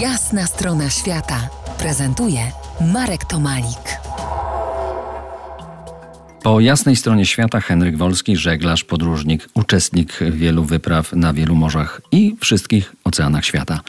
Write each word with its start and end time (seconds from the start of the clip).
Jasna 0.00 0.46
strona 0.46 0.90
świata 0.90 1.48
prezentuje 1.78 2.40
Marek 2.80 3.24
Tomalik. 3.24 4.00
Po 6.42 6.60
jasnej 6.60 6.96
stronie 6.96 7.26
świata 7.26 7.60
Henryk 7.60 7.96
Wolski, 7.96 8.36
żeglarz, 8.36 8.84
podróżnik, 8.84 9.48
uczestnik 9.54 10.18
wielu 10.30 10.64
wypraw 10.64 11.12
na 11.12 11.32
wielu 11.32 11.54
morzach 11.54 12.00
i 12.12 12.36
wszystkich 12.40 12.94
oceanach 13.04 13.44
świata. 13.44 13.80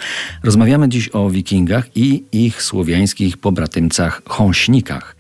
Rozmawiamy 0.44 0.90
dziś 0.90 1.10
o 1.14 1.30
wikingach 1.30 1.98
i 1.98 2.24
ich 2.32 2.64
słowiańskich 2.64 3.38
pobratymcach 3.38 4.22
chąśnikach. 4.26 5.16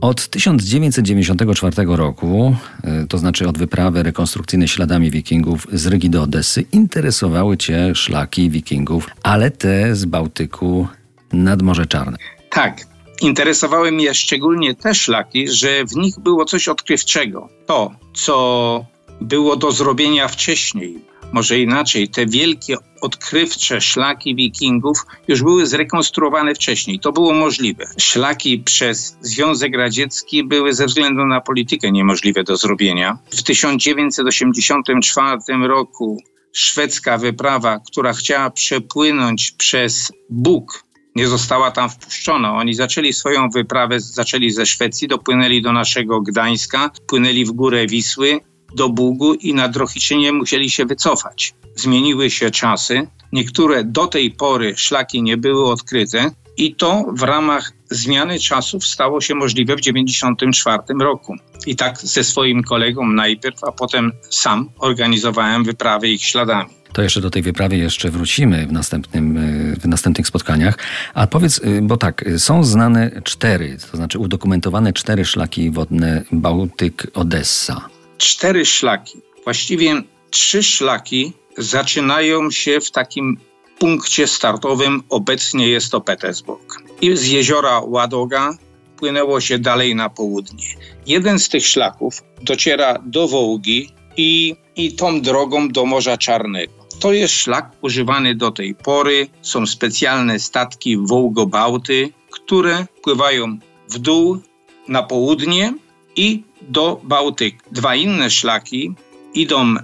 Od 0.00 0.28
1994 0.28 1.96
roku, 1.96 2.56
e, 2.84 3.06
to 3.06 3.18
znaczy 3.18 3.48
od 3.48 3.58
wyprawy 3.58 4.02
rekonstrukcyjnej 4.02 4.68
śladami 4.68 5.10
wikingów 5.10 5.66
z 5.72 5.86
Rygi 5.86 6.10
do 6.10 6.22
Odessy, 6.22 6.64
interesowały 6.72 7.56
cię 7.56 7.94
szlaki 7.94 8.50
wikingów, 8.50 9.08
ale 9.22 9.50
te 9.50 9.96
z 9.96 10.04
Bałtyku 10.04 10.88
nad 11.32 11.62
Morze 11.62 11.86
Czarne. 11.86 12.16
Tak, 12.50 12.80
interesowały 13.22 13.92
mnie 13.92 14.14
szczególnie 14.14 14.74
te 14.74 14.94
szlaki, 14.94 15.48
że 15.48 15.84
w 15.84 15.96
nich 15.96 16.20
było 16.20 16.44
coś 16.44 16.68
odkrywczego. 16.68 17.48
To, 17.66 17.90
co 18.14 18.86
było 19.20 19.56
do 19.56 19.72
zrobienia 19.72 20.28
wcześniej, 20.28 20.98
może 21.32 21.58
inaczej, 21.58 22.08
te 22.08 22.26
wielkie 22.26 22.76
odkrywcze 23.00 23.80
szlaki 23.80 24.34
wikingów 24.34 24.98
już 25.28 25.42
były 25.42 25.66
zrekonstruowane 25.66 26.54
wcześniej. 26.54 27.00
To 27.00 27.12
było 27.12 27.32
możliwe. 27.32 27.84
Szlaki 27.98 28.58
przez 28.58 29.16
Związek 29.20 29.76
Radziecki 29.76 30.44
były 30.44 30.74
ze 30.74 30.86
względu 30.86 31.26
na 31.26 31.40
politykę 31.40 31.92
niemożliwe 31.92 32.44
do 32.44 32.56
zrobienia. 32.56 33.18
W 33.30 33.42
1984 33.42 35.40
roku 35.66 36.22
szwedzka 36.52 37.18
wyprawa, 37.18 37.80
która 37.90 38.12
chciała 38.12 38.50
przepłynąć 38.50 39.50
przez 39.50 40.12
Bóg 40.30 40.86
nie 41.16 41.28
została 41.28 41.70
tam 41.70 41.90
wpuszczona. 41.90 42.54
Oni 42.54 42.74
zaczęli 42.74 43.12
swoją 43.12 43.50
wyprawę, 43.50 44.00
zaczęli 44.00 44.50
ze 44.50 44.66
Szwecji, 44.66 45.08
dopłynęli 45.08 45.62
do 45.62 45.72
naszego 45.72 46.20
Gdańska, 46.20 46.90
płynęli 47.06 47.44
w 47.44 47.52
górę 47.52 47.86
Wisły 47.86 48.40
do 48.74 48.88
Bugu 48.88 49.34
i 49.34 49.54
na 49.54 49.68
Drohiczynie 49.68 50.32
musieli 50.32 50.70
się 50.70 50.84
wycofać. 50.84 51.54
Zmieniły 51.74 52.30
się 52.30 52.50
czasy. 52.50 53.06
Niektóre 53.32 53.84
do 53.84 54.06
tej 54.06 54.30
pory 54.30 54.76
szlaki 54.76 55.22
nie 55.22 55.36
były 55.36 55.70
odkryte 55.70 56.30
i 56.56 56.74
to 56.74 57.04
w 57.12 57.22
ramach 57.22 57.72
zmiany 57.90 58.38
czasów 58.38 58.86
stało 58.86 59.20
się 59.20 59.34
możliwe 59.34 59.76
w 59.76 59.80
1994 59.80 60.98
roku. 61.00 61.36
I 61.66 61.76
tak 61.76 61.98
ze 61.98 62.24
swoim 62.24 62.62
kolegą 62.62 63.06
najpierw, 63.06 63.64
a 63.64 63.72
potem 63.72 64.12
sam 64.30 64.70
organizowałem 64.78 65.64
wyprawy 65.64 66.08
ich 66.08 66.24
śladami. 66.24 66.70
To 66.92 67.02
jeszcze 67.02 67.20
do 67.20 67.30
tej 67.30 67.42
wyprawy 67.42 67.76
jeszcze 67.76 68.10
wrócimy 68.10 68.66
w, 68.66 68.72
następnym, 68.72 69.36
y, 69.36 69.76
w 69.80 69.86
następnych 69.86 70.26
spotkaniach. 70.26 70.78
A 71.14 71.26
powiedz, 71.26 71.58
y, 71.58 71.82
bo 71.82 71.96
tak, 71.96 72.24
są 72.38 72.64
znane 72.64 73.10
cztery, 73.24 73.76
to 73.90 73.96
znaczy 73.96 74.18
udokumentowane 74.18 74.92
cztery 74.92 75.24
szlaki 75.24 75.70
wodne 75.70 76.22
Bałtyk-Odessa. 76.32 77.95
Cztery 78.18 78.66
szlaki. 78.66 79.18
Właściwie 79.44 80.02
trzy 80.30 80.62
szlaki 80.62 81.32
zaczynają 81.58 82.50
się 82.50 82.80
w 82.80 82.90
takim 82.90 83.36
punkcie 83.78 84.26
startowym. 84.26 85.02
Obecnie 85.08 85.68
jest 85.68 85.90
to 85.90 86.00
Petersburg. 86.00 86.82
I 87.00 87.16
z 87.16 87.26
jeziora 87.26 87.80
Ładoga 87.80 88.56
płynęło 88.96 89.40
się 89.40 89.58
dalej 89.58 89.94
na 89.94 90.10
południe. 90.10 90.64
Jeden 91.06 91.38
z 91.38 91.48
tych 91.48 91.66
szlaków 91.66 92.22
dociera 92.42 92.98
do 93.06 93.28
Wołgi 93.28 93.90
i, 94.16 94.56
i 94.76 94.92
tą 94.92 95.20
drogą 95.20 95.68
do 95.68 95.86
Morza 95.86 96.16
Czarnego. 96.16 96.72
To 97.00 97.12
jest 97.12 97.34
szlak 97.34 97.70
używany 97.82 98.34
do 98.34 98.50
tej 98.50 98.74
pory. 98.74 99.28
Są 99.42 99.66
specjalne 99.66 100.38
statki 100.38 100.96
Wołgobałty, 100.96 102.12
które 102.30 102.86
pływają 103.02 103.58
w 103.88 103.98
dół 103.98 104.40
na 104.88 105.02
południe 105.02 105.74
i 106.16 106.42
do 106.62 107.00
Bałtyku. 107.02 107.58
Dwa 107.72 107.94
inne 107.94 108.30
szlaki 108.30 108.94
idą 109.34 109.74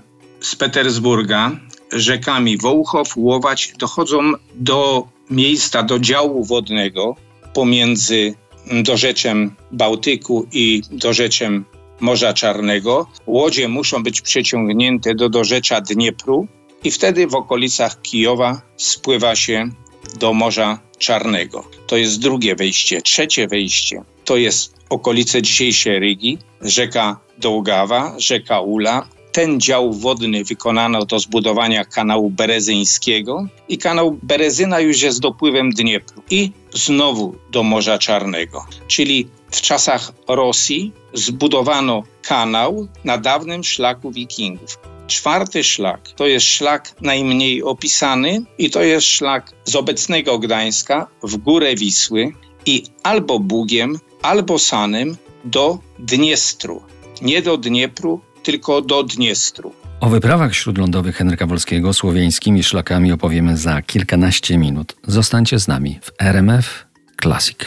z 0.41 0.57
Petersburga 0.57 1.51
rzekami 1.93 2.59
Wołchow, 2.59 3.17
Łowacz, 3.17 3.77
dochodzą 3.77 4.33
do 4.55 5.07
miejsca, 5.31 5.83
do 5.83 5.99
działu 5.99 6.45
wodnego 6.45 7.17
pomiędzy 7.55 8.35
dorzeczem 8.83 9.55
Bałtyku 9.73 10.47
i 10.53 10.83
dorzeczem 10.91 11.65
Morza 12.01 12.33
Czarnego. 12.33 13.07
Łodzie 13.27 13.69
muszą 13.69 14.03
być 14.03 14.21
przeciągnięte 14.21 15.15
do 15.15 15.29
dorzecza 15.29 15.81
Dniepru 15.81 16.47
i 16.85 16.91
wtedy 16.91 17.27
w 17.27 17.35
okolicach 17.35 18.03
Kijowa 18.03 18.63
spływa 18.77 19.37
się 19.37 19.71
do 20.19 20.33
Morza 20.33 20.79
Czarnego. 20.99 21.65
To 21.87 21.97
jest 21.97 22.21
drugie 22.21 22.57
wejście. 22.57 23.03
Trzecie 23.03 23.49
wejście 23.49 24.03
to 24.25 24.37
jest 24.37 24.75
okolice 24.93 25.43
dzisiejszej 25.43 25.99
Rygi, 25.99 26.39
rzeka 26.61 27.21
Dołgawa, 27.39 28.15
rzeka 28.19 28.61
Ula. 28.61 29.09
Ten 29.33 29.61
dział 29.61 29.93
wodny 29.93 30.45
wykonano 30.45 31.05
do 31.05 31.19
zbudowania 31.19 31.85
kanału 31.85 32.31
berezyńskiego 32.31 33.47
i 33.69 33.79
kanał 33.79 34.19
Berezyna 34.23 34.81
już 34.81 35.03
jest 35.03 35.21
dopływem 35.21 35.71
Dniepru 35.71 36.23
i 36.31 36.51
znowu 36.75 37.35
do 37.51 37.63
Morza 37.63 37.99
Czarnego. 37.99 38.67
Czyli 38.89 39.29
w 39.51 39.61
czasach 39.61 40.13
Rosji 40.29 40.93
zbudowano 41.15 42.03
kanał 42.23 42.89
na 43.05 43.19
dawnym 43.19 43.65
szlaku 43.65 44.11
wikingów. 44.11 44.79
Czwarty 45.07 45.65
szlak 45.65 46.09
to 46.17 46.27
jest 46.27 46.47
szlak 46.47 46.95
najmniej 47.01 47.63
opisany 47.63 48.43
i 48.59 48.71
to 48.71 48.83
jest 48.83 49.07
szlak 49.07 49.53
z 49.65 49.77
obecnego 49.77 50.39
Gdańska 50.39 51.07
w 51.23 51.37
górę 51.37 51.75
Wisły 51.75 52.33
i 52.67 52.83
albo 53.03 53.39
Bugiem, 53.39 53.99
albo 54.23 54.59
Sanem 54.59 55.17
do 55.45 55.79
Dniestru. 55.99 56.83
Nie 57.23 57.43
do 57.43 57.57
Dniepru, 57.57 58.21
tylko 58.43 58.83
do 58.83 59.03
Dniestru. 59.03 59.73
O 60.01 60.09
wyprawach 60.09 60.55
śródlądowych 60.55 61.17
Henryka 61.17 61.47
Wolskiego 61.47 61.93
słowiańskimi 61.93 62.63
szlakami 62.63 63.13
opowiemy 63.13 63.57
za 63.57 63.83
kilkanaście 63.83 64.59
minut. 64.59 64.97
Zostańcie 65.07 65.59
z 65.59 65.69
nami 65.69 65.99
w 66.03 66.23
RMF 66.23 66.87
Classic. 67.23 67.59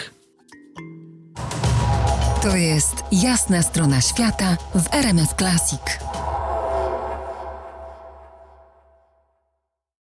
To 2.42 2.56
jest 2.56 2.96
jasna 3.12 3.62
strona 3.62 4.02
świata 4.02 4.58
w 4.76 4.94
RMF 4.94 5.34
Classic. 5.34 5.82